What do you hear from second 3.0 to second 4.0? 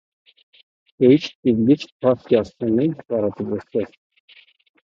yaradıcısı.